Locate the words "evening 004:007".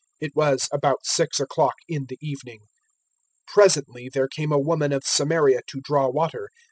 2.21-3.53